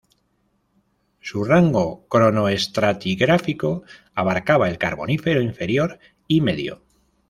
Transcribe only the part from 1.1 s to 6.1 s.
Su rango cronoestratigráfico abarcaba el Carbonífero inferior